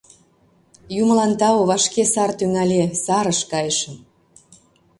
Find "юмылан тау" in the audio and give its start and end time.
1.01-1.59